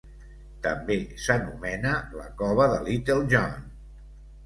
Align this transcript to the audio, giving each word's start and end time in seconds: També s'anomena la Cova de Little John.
També 0.67 0.97
s'anomena 1.27 1.93
la 2.23 2.27
Cova 2.43 2.71
de 2.75 2.83
Little 2.91 3.23
John. 3.37 3.73